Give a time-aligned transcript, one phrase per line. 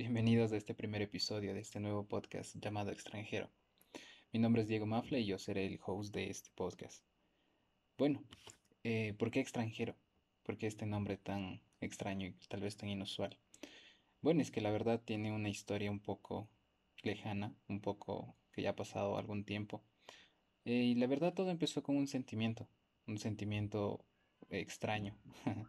[0.00, 3.50] Bienvenidos a este primer episodio de este nuevo podcast llamado Extranjero.
[4.32, 7.04] Mi nombre es Diego Mafle y yo seré el host de este podcast.
[7.98, 8.24] Bueno,
[8.82, 9.94] eh, ¿por qué extranjero?
[10.42, 13.36] ¿Por qué este nombre tan extraño y tal vez tan inusual?
[14.22, 16.48] Bueno, es que la verdad tiene una historia un poco
[17.02, 19.84] lejana, un poco que ya ha pasado algún tiempo.
[20.64, 22.66] Eh, y la verdad todo empezó con un sentimiento,
[23.06, 24.02] un sentimiento
[24.48, 25.14] extraño.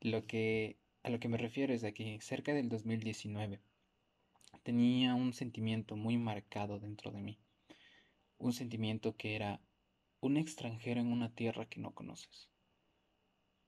[0.00, 3.60] lo que a lo que me refiero es de que cerca del 2019
[4.62, 7.38] tenía un sentimiento muy marcado dentro de mí.
[8.38, 9.60] Un sentimiento que era
[10.20, 12.48] un extranjero en una tierra que no conoces.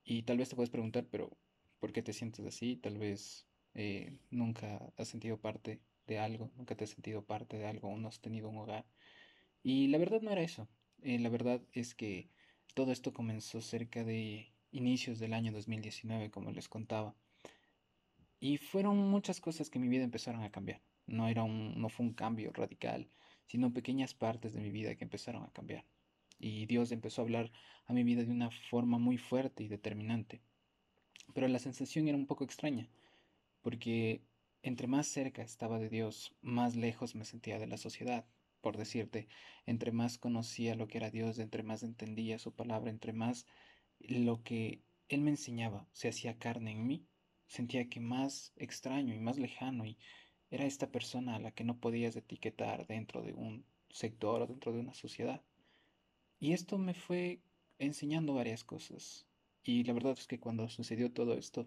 [0.03, 1.37] Y tal vez te puedes preguntar, pero
[1.79, 2.77] ¿por qué te sientes así?
[2.77, 7.67] Tal vez eh, nunca has sentido parte de algo, nunca te has sentido parte de
[7.67, 8.87] algo, no has tenido un hogar.
[9.63, 10.69] Y la verdad no era eso.
[11.03, 12.31] Eh, la verdad es que
[12.73, 17.15] todo esto comenzó cerca de inicios del año 2019, como les contaba.
[18.39, 20.83] Y fueron muchas cosas que mi vida empezaron a cambiar.
[21.07, 23.09] No, era un, no fue un cambio radical,
[23.47, 25.85] sino pequeñas partes de mi vida que empezaron a cambiar.
[26.39, 27.53] Y Dios empezó a hablar
[27.87, 30.43] a mi vida de una forma muy fuerte y determinante.
[31.33, 32.89] Pero la sensación era un poco extraña,
[33.63, 34.23] porque
[34.63, 38.27] entre más cerca estaba de Dios, más lejos me sentía de la sociedad.
[38.61, 39.29] Por decirte,
[39.65, 43.47] entre más conocía lo que era Dios, entre más entendía su palabra, entre más
[44.01, 47.07] lo que Él me enseñaba se hacía carne en mí,
[47.47, 49.97] sentía que más extraño y más lejano y
[50.51, 54.73] era esta persona a la que no podías etiquetar dentro de un sector o dentro
[54.73, 55.43] de una sociedad.
[56.39, 57.41] Y esto me fue
[57.79, 59.27] enseñando varias cosas.
[59.65, 61.67] Y la verdad es que cuando sucedió todo esto,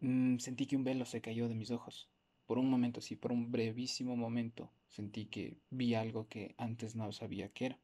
[0.00, 2.08] mmm, sentí que un velo se cayó de mis ojos.
[2.46, 7.10] Por un momento, sí, por un brevísimo momento, sentí que vi algo que antes no
[7.12, 7.78] sabía que era.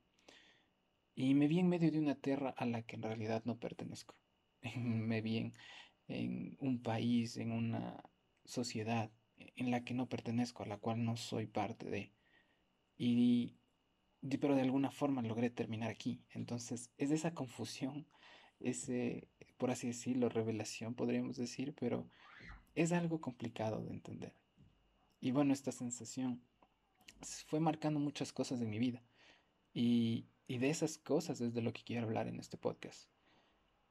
[1.14, 4.14] Y me vi en medio de una tierra a la que en realidad no pertenezco.
[4.76, 5.54] me vi en,
[6.08, 8.02] en un país, en una
[8.44, 9.10] sociedad
[9.56, 12.12] en la que no pertenezco, a la cual no soy parte de.
[12.96, 13.56] Y,
[14.40, 16.20] pero de alguna forma logré terminar aquí.
[16.30, 18.06] Entonces, es esa confusión,
[18.60, 22.08] ese, por así decirlo, revelación, podríamos decir, pero
[22.74, 24.34] es algo complicado de entender.
[25.20, 26.42] Y bueno, esta sensación
[27.46, 29.02] fue marcando muchas cosas en mi vida.
[29.74, 33.08] Y, y de esas cosas es de lo que quiero hablar en este podcast.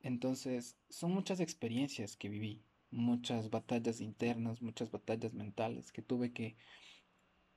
[0.02, 6.56] Entonces, son muchas experiencias que viví, muchas batallas internas, muchas batallas mentales que tuve que,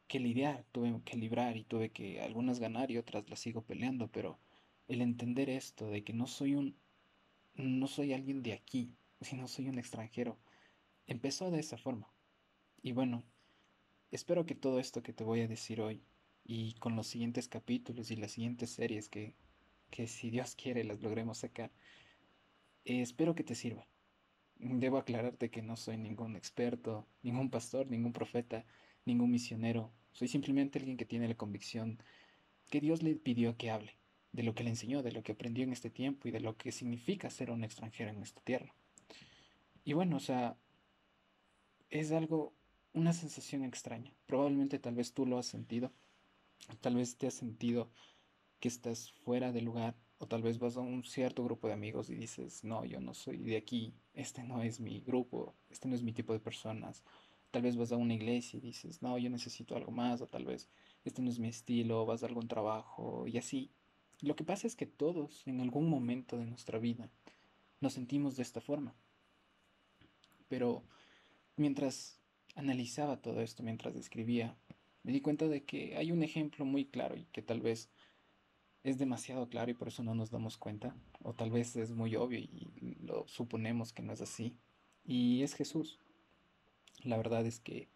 [0.09, 4.09] que lidiar, tuve que librar y tuve que algunas ganar y otras las sigo peleando,
[4.09, 4.39] pero
[4.89, 6.77] el entender esto de que no soy un
[7.55, 10.39] no soy alguien de aquí, sino soy un extranjero,
[11.07, 12.12] empezó de esa forma.
[12.83, 13.22] Y bueno,
[14.11, 16.03] espero que todo esto que te voy a decir hoy
[16.45, 19.34] y con los siguientes capítulos y las siguientes series que,
[19.91, 21.71] que si Dios quiere las logremos sacar,
[22.84, 23.86] espero que te sirva.
[24.56, 28.64] Debo aclararte que no soy ningún experto, ningún pastor, ningún profeta,
[29.04, 29.91] ningún misionero.
[30.12, 31.98] Soy simplemente alguien que tiene la convicción
[32.68, 33.96] que Dios le pidió que hable,
[34.32, 36.56] de lo que le enseñó, de lo que aprendió en este tiempo y de lo
[36.56, 38.74] que significa ser un extranjero en esta tierra.
[39.84, 40.56] Y bueno, o sea,
[41.91, 42.52] es algo,
[42.92, 44.12] una sensación extraña.
[44.26, 45.92] Probablemente tal vez tú lo has sentido,
[46.80, 47.91] tal vez te has sentido
[48.60, 52.10] que estás fuera de lugar, o tal vez vas a un cierto grupo de amigos
[52.10, 55.94] y dices, no, yo no soy de aquí, este no es mi grupo, este no
[55.94, 57.03] es mi tipo de personas.
[57.50, 60.44] Tal vez vas a una iglesia y dices, no, yo necesito algo más, o tal
[60.44, 60.69] vez
[61.06, 63.70] este no es mi estilo, vas a algún trabajo y así.
[64.20, 67.09] Lo que pasa es que todos en algún momento de nuestra vida
[67.80, 68.94] nos sentimos de esta forma.
[70.48, 70.84] Pero
[71.56, 72.20] mientras
[72.56, 74.54] analizaba todo esto, mientras escribía,
[75.03, 77.88] me di cuenta de que hay un ejemplo muy claro y que tal vez
[78.82, 82.16] es demasiado claro y por eso no nos damos cuenta, o tal vez es muy
[82.16, 84.56] obvio y lo suponemos que no es así,
[85.04, 85.98] y es Jesús.
[87.02, 87.88] La verdad es que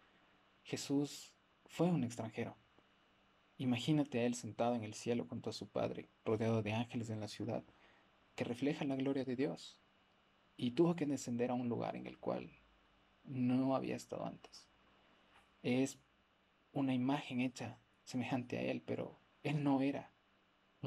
[0.63, 1.31] Jesús
[1.65, 2.57] fue un extranjero.
[3.57, 7.21] Imagínate a él sentado en el cielo junto a su Padre, rodeado de ángeles en
[7.21, 7.63] la ciudad,
[8.35, 9.79] que refleja la gloria de Dios,
[10.57, 12.51] y tuvo que descender a un lugar en el cual
[13.23, 14.67] no había estado antes.
[15.63, 15.99] Es
[16.73, 20.11] una imagen hecha semejante a él, pero él no era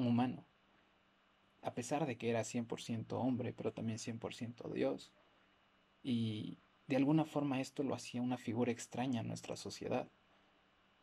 [0.06, 0.44] humano,
[1.62, 5.12] a pesar de que era 100% hombre, pero también 100% Dios.
[6.02, 10.08] Y de alguna forma esto lo hacía una figura extraña en nuestra sociedad.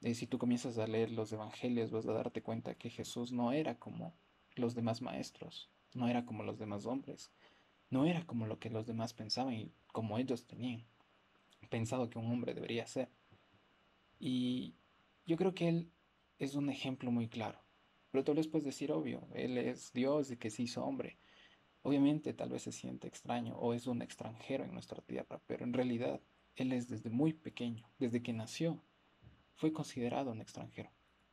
[0.01, 3.51] Y si tú comienzas a leer los evangelios vas a darte cuenta que Jesús no
[3.51, 4.13] era como
[4.55, 7.31] los demás maestros, no era como los demás hombres,
[7.89, 10.85] no era como lo que los demás pensaban y como ellos tenían
[11.69, 13.09] pensado que un hombre debería ser.
[14.19, 14.75] Y
[15.25, 15.91] yo creo que él
[16.39, 17.64] es un ejemplo muy claro.
[18.15, 21.17] Pero tú les puedes decir, obvio, Él es Dios y que se hizo hombre.
[21.81, 25.73] Obviamente tal vez se siente extraño o es un extranjero en nuestra tierra, pero en
[25.73, 26.21] realidad
[26.55, 28.81] él es desde muy pequeño, desde que nació,
[29.57, 30.89] fue considerado un extranjero.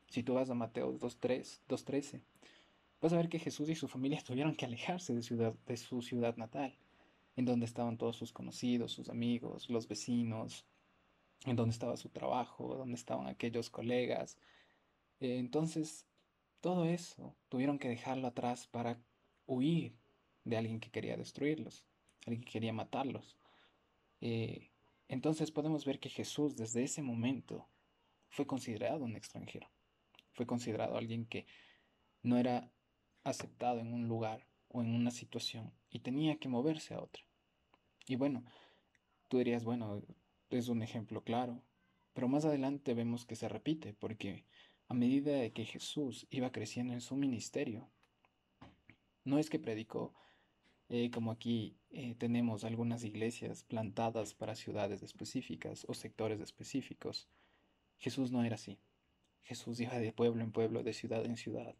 [0.08, 2.20] Si tú vas a Mateo 2.13,
[3.00, 6.36] vas a ver que Jesús y su familia tuvieron que alejarse de, de su ciudad
[6.36, 6.76] natal,
[7.36, 10.66] en donde estaban todos sus conocidos, sus amigos, los vecinos,
[11.46, 14.36] en donde estaba su trabajo, donde estaban aquellos colegas.
[15.20, 16.06] Entonces,
[16.62, 18.98] todo eso tuvieron que dejarlo atrás para
[19.46, 19.98] huir
[20.44, 21.84] de alguien que quería destruirlos,
[22.24, 23.36] alguien que quería matarlos.
[24.20, 24.70] Eh,
[25.08, 27.68] entonces podemos ver que Jesús desde ese momento
[28.28, 29.68] fue considerado un extranjero,
[30.32, 31.46] fue considerado alguien que
[32.22, 32.70] no era
[33.24, 37.24] aceptado en un lugar o en una situación y tenía que moverse a otra.
[38.06, 38.44] Y bueno,
[39.26, 40.00] tú dirías, bueno,
[40.48, 41.60] es un ejemplo claro,
[42.14, 44.44] pero más adelante vemos que se repite, porque
[44.92, 47.88] a medida de que Jesús iba creciendo en su ministerio,
[49.24, 50.12] no es que predicó
[50.90, 57.26] eh, como aquí eh, tenemos algunas iglesias plantadas para ciudades específicas o sectores específicos.
[58.00, 58.80] Jesús no era así.
[59.40, 61.74] Jesús iba de pueblo en pueblo, de ciudad en ciudad,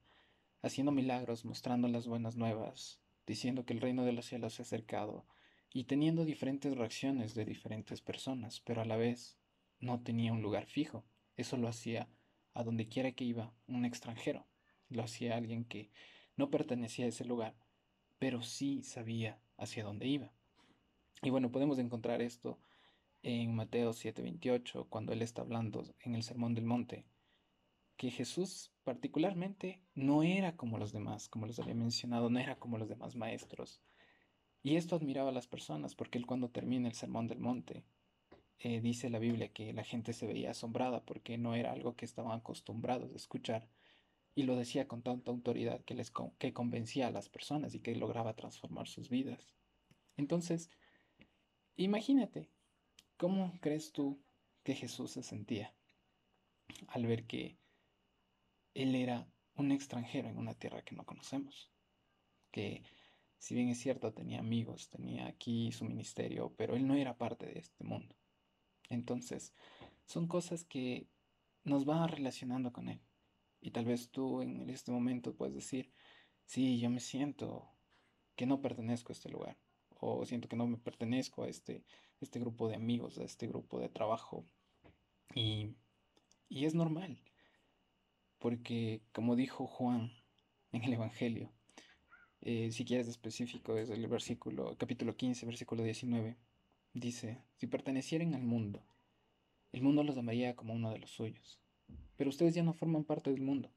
[0.63, 4.65] haciendo milagros, mostrando las buenas nuevas, diciendo que el reino de los cielos se ha
[4.65, 5.27] acercado
[5.71, 9.37] y teniendo diferentes reacciones de diferentes personas, pero a la vez
[9.81, 11.05] no tenía un lugar fijo.
[11.37, 12.09] Eso lo hacía
[12.55, 14.47] a donde quiera que iba un extranjero.
[14.89, 15.91] Lo hacía alguien que
[16.37, 17.55] no pertenecía a ese lugar,
[18.19, 20.33] pero sí sabía hacia dónde iba.
[21.23, 22.59] Y bueno, podemos encontrar esto
[23.23, 27.05] en Mateo 7:28, cuando él está hablando en el Sermón del Monte,
[27.97, 32.79] que Jesús particularmente no era como los demás, como les había mencionado, no era como
[32.79, 33.81] los demás maestros.
[34.63, 37.85] Y esto admiraba a las personas, porque él cuando termina el Sermón del Monte,
[38.59, 42.05] eh, dice la Biblia que la gente se veía asombrada porque no era algo que
[42.05, 43.69] estaban acostumbrados a escuchar
[44.35, 47.95] y lo decía con tanta autoridad que, les que convencía a las personas y que
[47.95, 49.55] lograba transformar sus vidas.
[50.17, 50.71] Entonces,
[51.77, 52.49] imagínate,
[53.17, 54.23] ¿cómo crees tú
[54.63, 55.75] que Jesús se sentía
[56.89, 57.59] al ver que
[58.75, 61.71] Él era un extranjero en una tierra que no conocemos?
[62.51, 62.83] Que
[63.39, 67.47] si bien es cierto, tenía amigos, tenía aquí su ministerio, pero Él no era parte
[67.47, 68.15] de este mundo.
[68.93, 69.55] Entonces,
[70.05, 71.09] son cosas que
[71.65, 73.01] nos van relacionando con Él.
[73.61, 75.93] Y tal vez tú en este momento puedes decir,
[76.47, 77.69] sí, yo me siento
[78.37, 79.57] que no pertenezco a este lugar,
[80.01, 81.85] o siento que no me pertenezco a este,
[82.21, 84.45] este grupo de amigos, a este grupo de trabajo.
[85.35, 85.77] Y,
[86.49, 87.23] y es normal,
[88.39, 90.13] porque como dijo Juan
[90.73, 91.53] en el Evangelio,
[92.41, 96.37] eh, si quieres específico, es el versículo, capítulo 15, versículo 19,
[96.95, 98.83] dice, si pertenecieran al mundo,
[99.73, 101.63] el mundo los amaría como uno de los suyos
[102.23, 103.69] pero ustedes ya no forman parte del mundo.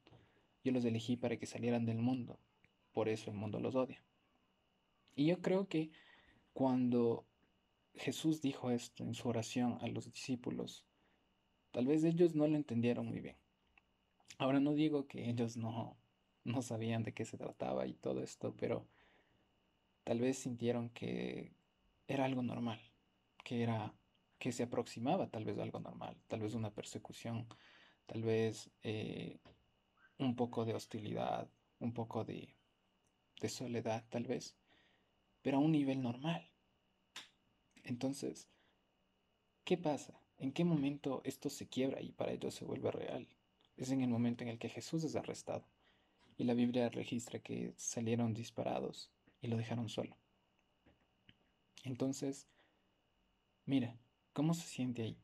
[0.64, 2.40] Yo los elegí para que salieran del mundo.
[2.92, 4.04] Por eso el mundo los odia.
[5.16, 5.90] Y yo creo que
[6.54, 7.26] cuando
[7.96, 10.86] Jesús dijo esto en su oración a los discípulos,
[11.72, 13.36] tal vez ellos no lo entendieron muy bien.
[14.38, 15.98] Ahora no digo que ellos no,
[16.44, 18.86] no sabían de qué se trataba y todo esto, pero
[20.04, 21.52] tal vez sintieron que
[22.08, 22.80] era algo normal,
[23.46, 23.94] que era
[24.38, 27.48] que se aproximaba tal vez a algo normal, tal vez una persecución
[28.06, 29.40] tal vez eh,
[30.18, 31.50] un poco de hostilidad,
[31.80, 32.56] un poco de,
[33.42, 34.56] de soledad, tal vez,
[35.42, 36.50] pero a un nivel normal.
[37.84, 38.48] Entonces,
[39.64, 40.20] ¿qué pasa?
[40.38, 43.28] ¿En qué momento esto se quiebra y para ellos se vuelve real?
[43.78, 45.66] Es en el momento en el que Jesús es arrestado
[46.38, 49.12] y la Biblia registra que salieron disparados
[49.42, 50.18] y lo dejaron solo.
[51.84, 52.48] Entonces,
[53.66, 53.98] mira,
[54.34, 55.18] ¿cómo se siente ahí?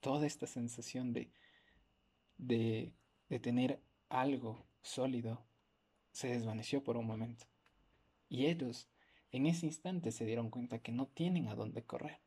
[0.00, 1.30] Toda esta sensación de
[2.38, 2.92] de,
[3.28, 5.44] de tener algo sólido
[6.12, 7.46] se desvaneció por un momento.
[8.28, 8.88] Y ellos
[9.32, 12.20] en ese instante se dieron cuenta que no tienen a dónde correr.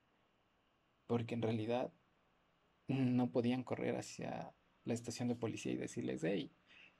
[1.08, 1.92] Porque en realidad
[2.88, 4.54] no podían correr hacia
[4.86, 6.52] la estación de policía y decirles, hey,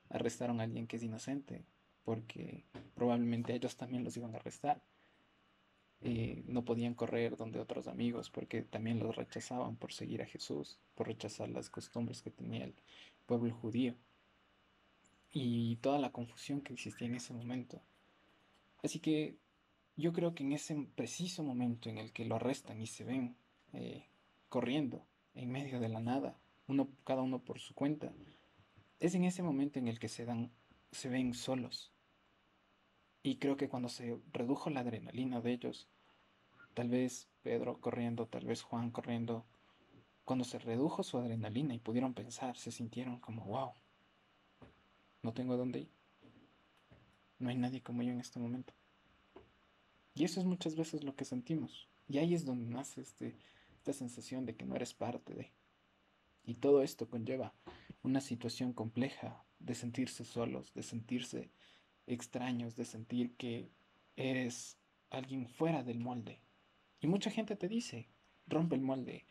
[0.10, 1.66] arrestaron a alguien que es inocente,
[2.04, 4.84] porque probablemente ellos también los iban a arrestar.
[6.02, 10.80] Eh, no podían correr donde otros amigos porque también los rechazaban por seguir a Jesús,
[10.96, 12.74] por rechazar las costumbres que tenía el
[13.26, 13.96] pueblo judío
[15.34, 17.82] y toda la confusión que existía en ese momento.
[18.82, 19.36] Así que
[19.98, 23.36] yo creo que en ese preciso momento en el que lo arrestan y se ven
[23.74, 24.06] eh,
[24.48, 26.38] corriendo en medio de la nada,
[26.68, 28.14] uno, cada uno por su cuenta,
[29.00, 30.52] es en ese momento en el que se dan,
[30.92, 31.92] se ven solos,
[33.22, 35.88] y creo que cuando se redujo la adrenalina de ellos,
[36.74, 39.46] tal vez Pedro corriendo, tal vez Juan corriendo,
[40.24, 43.72] cuando se redujo su adrenalina y pudieron pensar, se sintieron como, wow,
[45.22, 45.92] no tengo dónde ir.
[47.40, 48.74] No hay nadie como yo en este momento.
[50.14, 51.88] Y eso es muchas veces lo que sentimos.
[52.08, 53.36] Y ahí es donde nace este,
[53.74, 55.52] esta sensación de que no eres parte de.
[56.46, 57.54] Y todo esto conlleva
[58.04, 61.50] una situación compleja de sentirse solos, de sentirse
[62.10, 63.70] extraños, de sentir que
[64.16, 64.78] eres
[65.10, 66.42] alguien fuera del molde.
[67.00, 68.10] Y mucha gente te dice,
[68.48, 69.26] rompe el molde,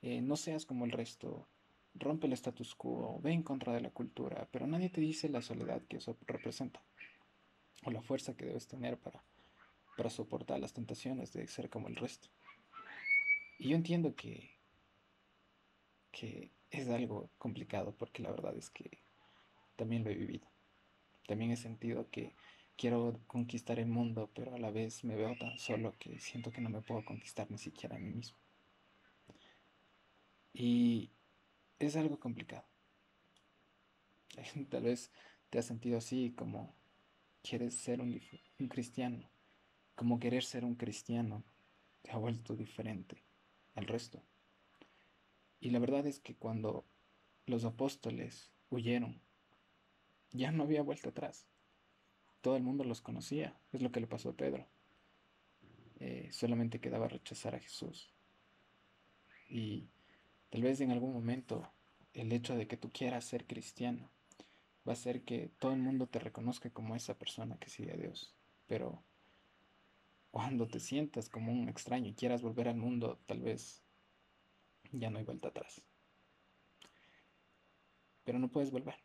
[0.00, 1.48] eh, no seas como el resto,
[1.94, 5.42] rompe el status quo, ve en contra de la cultura, pero nadie te dice la
[5.42, 6.82] soledad que eso representa
[7.84, 9.22] o la fuerza que debes tener para,
[9.96, 12.28] para soportar las tentaciones de ser como el resto.
[13.58, 14.56] Y yo entiendo que,
[16.10, 19.02] que es algo complicado porque la verdad es que
[19.76, 20.51] también lo he vivido.
[21.26, 22.34] También he sentido que
[22.76, 26.60] quiero conquistar el mundo, pero a la vez me veo tan solo que siento que
[26.60, 28.38] no me puedo conquistar ni siquiera a mí mismo.
[30.52, 31.10] Y
[31.78, 32.64] es algo complicado.
[34.70, 35.10] Tal vez
[35.50, 36.74] te has sentido así como
[37.42, 38.20] quieres ser un,
[38.58, 39.30] un cristiano,
[39.94, 41.44] como querer ser un cristiano
[42.02, 43.22] te ha vuelto diferente
[43.74, 44.22] al resto.
[45.60, 46.84] Y la verdad es que cuando
[47.46, 49.22] los apóstoles huyeron,
[50.32, 51.46] ya no había vuelta atrás.
[52.40, 54.66] Todo el mundo los conocía, es lo que le pasó a Pedro.
[56.00, 58.12] Eh, solamente quedaba rechazar a Jesús.
[59.48, 59.88] Y
[60.50, 61.70] tal vez en algún momento
[62.14, 64.10] el hecho de que tú quieras ser cristiano
[64.86, 67.96] va a hacer que todo el mundo te reconozca como esa persona que sigue a
[67.96, 68.34] Dios.
[68.66, 69.04] Pero
[70.30, 73.82] cuando te sientas como un extraño y quieras volver al mundo, tal vez
[74.90, 75.82] ya no hay vuelta atrás.
[78.24, 78.96] Pero no puedes volver,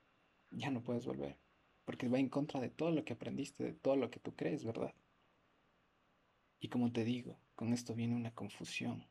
[0.52, 1.38] ya no puedes volver,
[1.86, 4.64] porque va en contra de todo lo que aprendiste, de todo lo que tú crees,
[4.64, 4.94] ¿verdad?
[6.60, 9.08] Y como te digo, con esto viene una confusión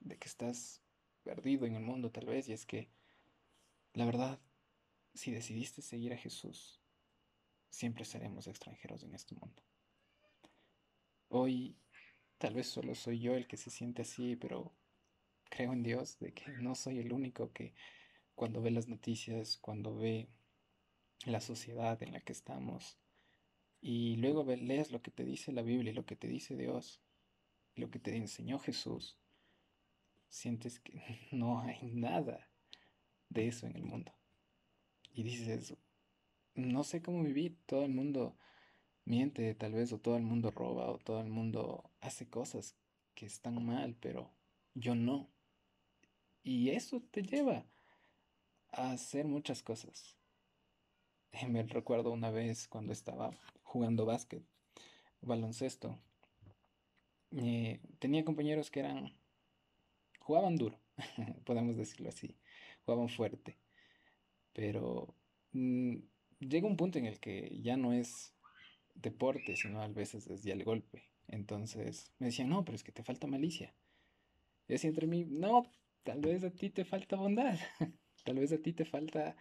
[0.00, 0.82] de que estás
[1.22, 2.88] perdido en el mundo tal vez, y es que
[3.94, 4.40] la verdad
[5.18, 6.80] si decidiste seguir a Jesús,
[7.70, 9.62] siempre seremos extranjeros en este mundo.
[11.28, 11.76] Hoy
[12.38, 14.72] tal vez solo soy yo el que se siente así, pero
[15.50, 17.74] creo en Dios de que no soy el único que
[18.36, 20.28] cuando ve las noticias, cuando ve
[21.24, 22.98] la sociedad en la que estamos,
[23.80, 27.00] y luego lees lo que te dice la Biblia, lo que te dice Dios,
[27.76, 29.18] lo que te enseñó Jesús,
[30.28, 31.00] sientes que
[31.32, 32.50] no hay nada
[33.28, 34.18] de eso en el mundo
[35.18, 35.74] y dices,
[36.54, 38.36] no sé cómo vivir, todo el mundo
[39.04, 42.76] miente tal vez, o todo el mundo roba, o todo el mundo hace cosas
[43.14, 44.30] que están mal, pero
[44.74, 45.28] yo no.
[46.44, 47.66] Y eso te lleva
[48.70, 50.17] a hacer muchas cosas.
[51.48, 53.30] Me recuerdo una vez cuando estaba
[53.62, 54.42] jugando básquet,
[55.20, 55.98] baloncesto.
[57.32, 59.12] Eh, tenía compañeros que eran,
[60.20, 60.78] jugaban duro,
[61.44, 62.36] podemos decirlo así,
[62.84, 63.58] jugaban fuerte
[64.58, 65.14] pero
[65.52, 65.98] mm,
[66.40, 68.34] llega un punto en el que ya no es
[68.96, 71.04] deporte, sino a veces es ya el golpe.
[71.28, 73.72] Entonces me decían, no, pero es que te falta malicia.
[74.66, 75.70] Y así entre mí, no,
[76.02, 77.56] tal vez a ti te falta bondad,
[78.24, 79.36] tal vez a ti te falta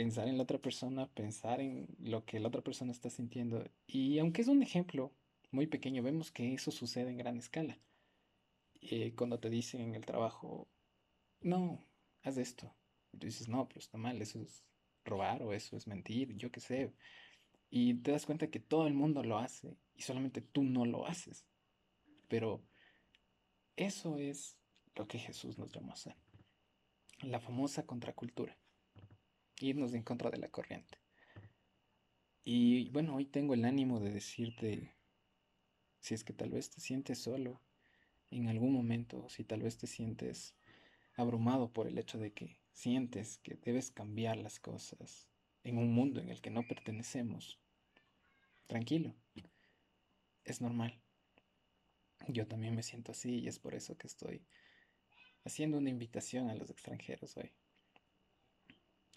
[0.00, 3.70] pensar en la otra persona, pensar en lo que la otra persona está sintiendo.
[3.86, 5.12] Y aunque es un ejemplo
[5.50, 7.78] muy pequeño, vemos que eso sucede en gran escala.
[8.80, 10.70] Eh, cuando te dicen en el trabajo,
[11.42, 11.84] no,
[12.22, 12.74] haz esto,
[13.12, 14.64] y tú dices, no, pero está mal, eso es
[15.04, 16.94] robar o eso es mentir, yo qué sé.
[17.68, 21.06] Y te das cuenta que todo el mundo lo hace y solamente tú no lo
[21.06, 21.44] haces.
[22.26, 22.64] Pero
[23.76, 24.56] eso es
[24.94, 26.16] lo que Jesús nos llamó a hacer.
[27.20, 28.56] La famosa contracultura.
[29.66, 30.98] Irnos en contra de la corriente.
[32.42, 34.94] Y bueno, hoy tengo el ánimo de decirte,
[36.00, 37.60] si es que tal vez te sientes solo
[38.30, 40.54] en algún momento, si tal vez te sientes
[41.14, 45.28] abrumado por el hecho de que sientes que debes cambiar las cosas
[45.62, 47.58] en un mundo en el que no pertenecemos,
[48.66, 49.14] tranquilo,
[50.44, 50.98] es normal.
[52.28, 54.46] Yo también me siento así y es por eso que estoy
[55.44, 57.52] haciendo una invitación a los extranjeros hoy.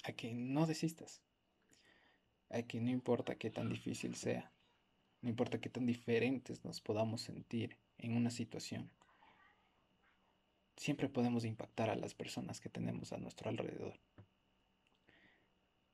[0.04, 1.22] A que no desistas.
[2.50, 4.52] A que no importa qué tan difícil sea.
[5.22, 8.92] No importa qué tan diferentes nos podamos sentir en una situación
[10.76, 14.00] siempre podemos impactar a las personas que tenemos a nuestro alrededor.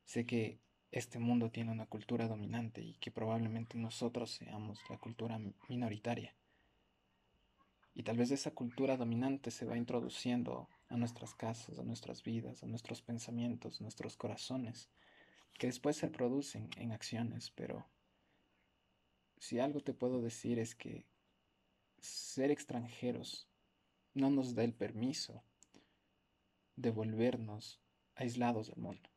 [0.06, 0.60] Sé que
[0.92, 6.36] este mundo tiene una cultura dominante y que probablemente nosotros seamos la cultura minoritaria.
[7.94, 12.64] Y tal vez esa cultura dominante se va introduciendo a nuestras casas, a nuestras vidas,
[12.64, 14.90] a nuestros pensamientos, nuestros corazones,
[15.58, 17.88] que después se producen en acciones, pero
[19.38, 21.06] si algo te puedo decir es que
[22.00, 23.48] ser extranjeros
[24.14, 25.44] no nos da el permiso
[26.76, 27.80] de volvernos
[28.16, 29.10] aislados del mundo.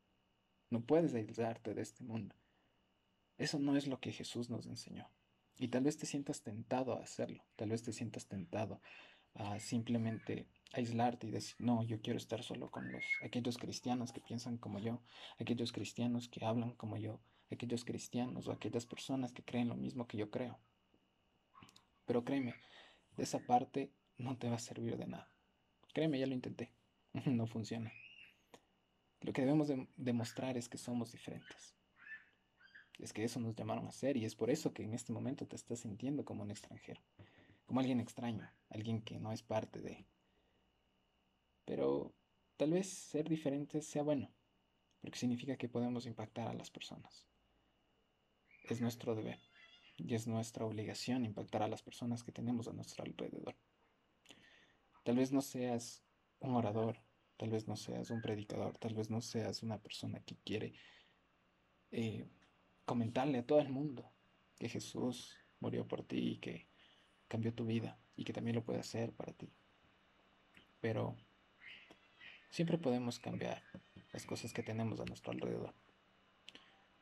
[0.71, 2.35] No puedes aislarte de este mundo.
[3.39, 5.11] Eso no es lo que Jesús nos enseñó.
[5.59, 8.81] Y tal vez te sientas tentado a hacerlo, tal vez te sientas tentado
[9.35, 14.21] a simplemente aislarte y decir, no, yo quiero estar solo con los, aquellos cristianos que
[14.21, 15.03] piensan como yo,
[15.39, 20.07] aquellos cristianos que hablan como yo, aquellos cristianos o aquellas personas que creen lo mismo
[20.07, 20.59] que yo creo.
[22.07, 22.55] Pero créeme,
[23.17, 25.31] de esa parte no te va a servir de nada.
[25.93, 26.73] Créeme, ya lo intenté.
[27.27, 27.93] no funciona.
[29.21, 31.77] Lo que debemos demostrar es que somos diferentes.
[32.99, 35.47] Es que eso nos llamaron a ser y es por eso que en este momento
[35.47, 37.01] te estás sintiendo como un extranjero,
[37.67, 40.07] como alguien extraño, alguien que no es parte de.
[41.65, 42.15] Pero
[42.57, 44.33] tal vez ser diferentes sea bueno,
[45.01, 47.27] porque significa que podemos impactar a las personas.
[48.65, 49.39] Es nuestro deber
[49.97, 53.57] y es nuestra obligación impactar a las personas que tenemos a nuestro alrededor.
[55.05, 56.05] Tal vez no seas
[56.41, 56.99] un orador,
[57.37, 60.75] tal vez no seas un predicador, tal vez no seas una persona que quiere
[61.91, 62.29] eh,
[62.85, 64.13] comentarle a todo el mundo
[64.59, 66.69] que Jesús murió por ti y que
[67.29, 69.53] cambió tu vida y que también lo puede hacer para ti.
[70.81, 71.17] Pero
[72.53, 73.63] siempre podemos cambiar
[74.13, 75.75] las cosas que tenemos a nuestro alrededor.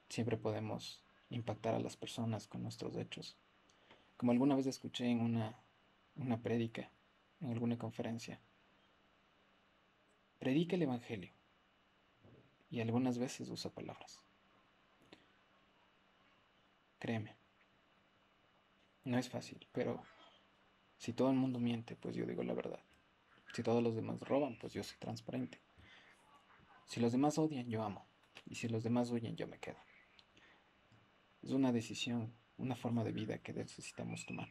[0.09, 3.37] Siempre podemos impactar a las personas con nuestros hechos.
[4.17, 5.61] Como alguna vez escuché en una,
[6.15, 6.91] una prédica,
[7.41, 8.41] en alguna conferencia,
[10.39, 11.33] predica el Evangelio
[12.71, 14.21] y algunas veces usa palabras.
[17.01, 17.35] Créeme,
[19.05, 20.01] no es fácil, pero
[20.97, 22.81] si todo el mundo miente, pues yo digo la verdad.
[23.55, 25.61] Si todos los demás roban, pues yo soy transparente.
[26.87, 28.07] Si los demás odian, yo amo.
[28.47, 29.79] Y si los demás huyen, yo me quedo.
[31.43, 34.49] Es una decisión, una forma de vida que necesitamos tomar.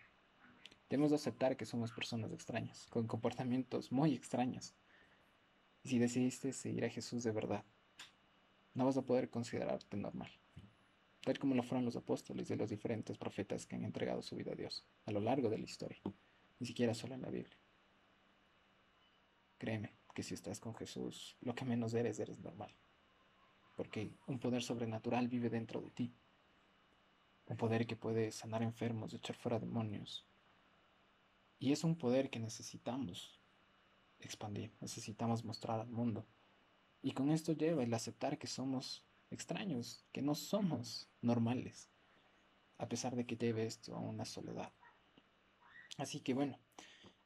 [0.89, 4.73] Debemos aceptar que somos personas extrañas, con comportamientos muy extraños.
[5.83, 7.63] Y si decidiste seguir a Jesús de verdad,
[8.73, 10.31] no vas a poder considerarte normal,
[11.23, 14.53] tal como lo fueron los apóstoles de los diferentes profetas que han entregado su vida
[14.53, 15.99] a Dios a lo largo de la historia,
[16.59, 17.57] ni siquiera solo en la Biblia.
[19.59, 22.73] Créeme que si estás con Jesús, lo que menos eres, eres normal,
[23.75, 26.11] porque un poder sobrenatural vive dentro de ti
[27.49, 30.25] un poder que puede sanar enfermos, echar fuera demonios.
[31.57, 33.41] Y es un poder que necesitamos
[34.19, 36.25] expandir, necesitamos mostrar al mundo.
[37.01, 41.89] Y con esto lleva el aceptar que somos extraños, que no somos normales,
[42.77, 44.71] a pesar de que lleve esto a una soledad.
[45.97, 46.59] Así que bueno,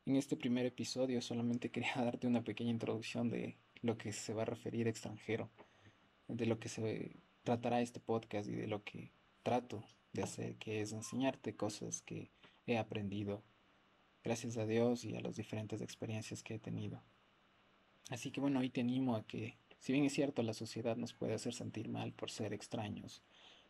[0.06, 4.44] en este primer episodio solamente quería darte una pequeña introducción de lo que se va
[4.44, 5.50] a referir extranjero,
[6.28, 9.12] de lo que se tratará este podcast y de lo que
[9.44, 12.32] trato de hacer, que es enseñarte cosas que
[12.66, 13.44] he aprendido
[14.24, 17.04] gracias a Dios y a las diferentes experiencias que he tenido.
[18.10, 21.13] Así que bueno, hoy te animo a que, si bien es cierto, la sociedad nos
[21.13, 23.22] puede hacer sentir mal por ser extraños,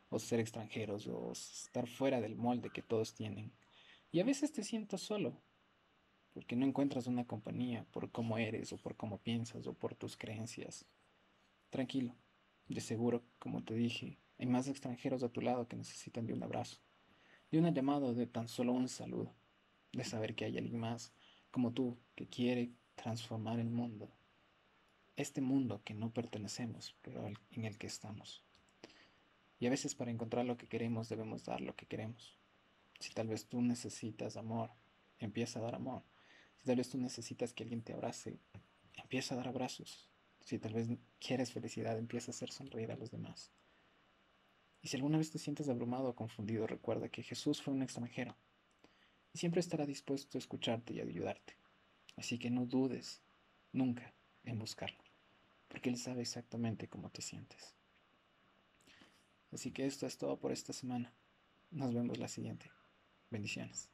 [0.09, 3.51] o ser extranjeros, o estar fuera del molde que todos tienen,
[4.11, 5.41] y a veces te sientas solo,
[6.33, 10.17] porque no encuentras una compañía por cómo eres, o por cómo piensas, o por tus
[10.17, 10.85] creencias.
[11.69, 12.15] Tranquilo,
[12.67, 16.43] de seguro, como te dije, hay más extranjeros a tu lado que necesitan de un
[16.43, 16.77] abrazo,
[17.51, 19.33] de una llamada, de tan solo un saludo,
[19.91, 21.13] de saber que hay alguien más
[21.51, 24.09] como tú que quiere transformar el mundo,
[25.15, 28.43] este mundo que no pertenecemos, pero en el que estamos.
[29.59, 32.37] Y a veces para encontrar lo que queremos debemos dar lo que queremos.
[32.99, 34.71] Si tal vez tú necesitas amor,
[35.19, 36.03] empieza a dar amor.
[36.65, 38.39] Tal vez tú necesitas que alguien te abrace,
[38.95, 40.09] empieza a dar abrazos.
[40.41, 40.87] Si tal vez
[41.19, 43.51] quieres felicidad, empieza a hacer sonreír a los demás.
[44.81, 48.35] Y si alguna vez te sientes abrumado o confundido, recuerda que Jesús fue un extranjero
[49.33, 51.57] y siempre estará dispuesto a escucharte y a ayudarte.
[52.15, 53.21] Así que no dudes
[53.71, 55.03] nunca en buscarlo,
[55.67, 57.73] porque Él sabe exactamente cómo te sientes.
[59.51, 61.13] Así que esto es todo por esta semana.
[61.71, 62.71] Nos vemos la siguiente.
[63.29, 63.92] Bendiciones.